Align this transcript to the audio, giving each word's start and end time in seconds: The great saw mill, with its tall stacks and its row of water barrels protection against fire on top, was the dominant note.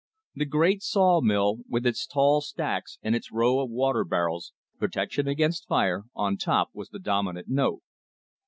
The 0.33 0.45
great 0.45 0.81
saw 0.81 1.21
mill, 1.21 1.57
with 1.69 1.85
its 1.85 2.07
tall 2.07 2.41
stacks 2.41 2.97
and 3.03 3.15
its 3.15 3.31
row 3.31 3.59
of 3.59 3.69
water 3.69 4.03
barrels 4.03 4.51
protection 4.79 5.27
against 5.27 5.67
fire 5.67 6.05
on 6.15 6.37
top, 6.37 6.69
was 6.73 6.89
the 6.89 6.97
dominant 6.97 7.49
note. 7.49 7.83